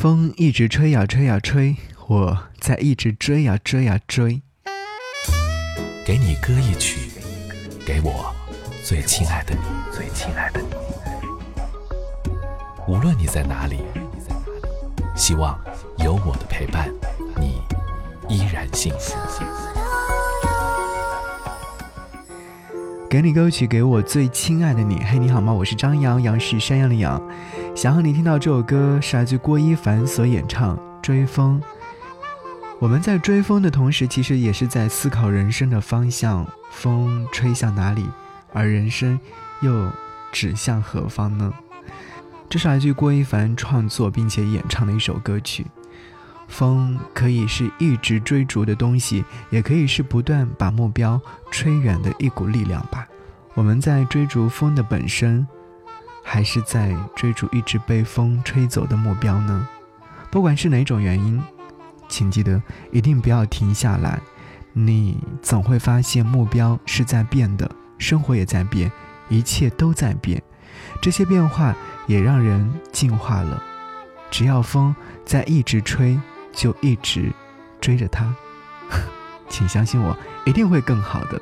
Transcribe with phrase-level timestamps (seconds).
[0.00, 4.40] 风一直吹呀吹呀吹，我在一直追呀追呀追。
[6.06, 7.10] 给你歌一曲，
[7.84, 8.34] 给我
[8.82, 9.60] 最亲爱的你，
[9.94, 10.68] 最亲爱的你。
[12.88, 13.80] 无论你在哪里，
[15.14, 15.60] 希望
[15.98, 16.88] 有我的陪伴，
[17.38, 17.60] 你
[18.26, 19.14] 依然幸福。
[23.10, 25.02] 给你歌曲，给我最亲爱的你。
[25.04, 25.52] 嘿，你好吗？
[25.52, 27.20] 我是张扬，杨是山羊的羊。
[27.74, 31.60] 想和你听到这首歌，是来自郭一凡所演唱《追风》。
[32.78, 36.46] 我们在追风的同时，其实也是在思考人生的方向。
[36.70, 38.06] 风吹向哪里，
[38.52, 39.18] 而人生
[39.60, 39.90] 又
[40.30, 41.52] 指向何方呢？
[42.48, 45.66] 这是来自郭一凡创作并且演唱的一首歌曲。
[46.48, 53.06] 风可以是一直追逐的东西，也可以是不断把目标吹远的一股力量吧。
[53.54, 55.46] 我们在追逐风的本身，
[56.32, 59.68] 还是在追逐一直被风吹走的目标呢？
[60.30, 61.42] 不管是哪种原因，
[62.08, 62.62] 请记得
[62.92, 64.20] 一定不要停下来。
[64.72, 68.92] 你总会发现目标是在变的，生活也在变，
[69.28, 70.40] 一切都在变。
[71.02, 71.74] 这些变化
[72.06, 73.60] 也让人进化了。
[74.30, 74.94] 只要风
[75.26, 76.16] 在一直吹。
[76.52, 77.32] 就一直
[77.80, 78.34] 追着它，
[79.48, 81.40] 请相信我，一定会更好的。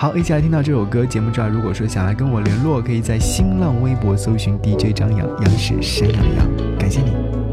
[0.00, 1.04] 好，一起来听到这首歌。
[1.04, 6.78] 节目之外，如果说想来跟我联络，可以在新浪微博搜寻 DJ 张扬，央视山羊的羊。
[6.78, 7.47] 感谢你。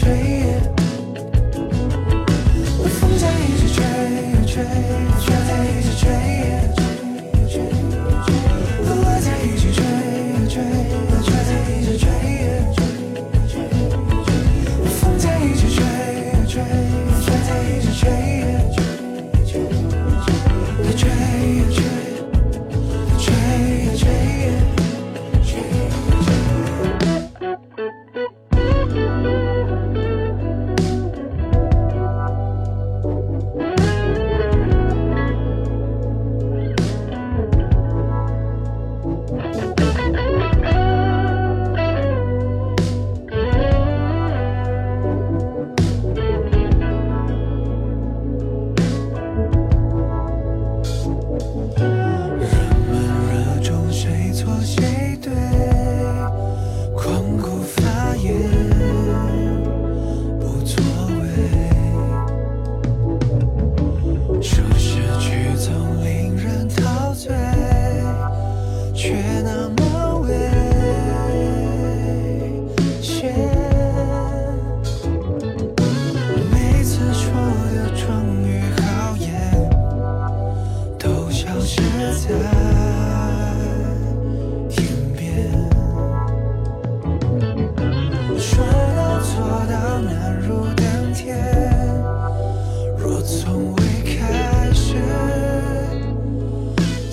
[0.00, 0.39] 谁，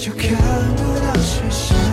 [0.07, 0.37] 就看
[0.77, 1.86] 不到希望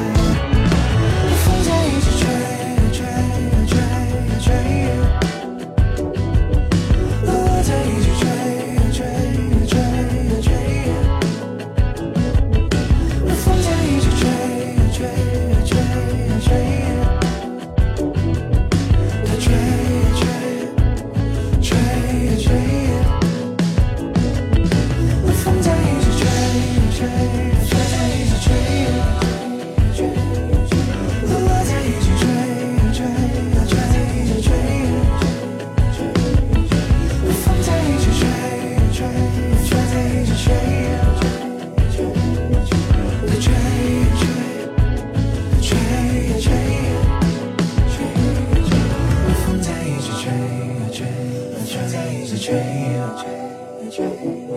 [52.54, 54.14] 吹呀吹呀吹呀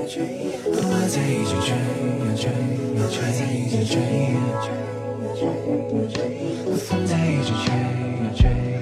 [0.08, 2.46] 吹呀，我在一直吹呀吹
[2.94, 3.18] 呀吹。
[3.18, 4.70] 呀在一直吹呀吹
[5.18, 6.16] 呀吹呀吹
[6.70, 8.77] 呀，风在一直吹呀吹。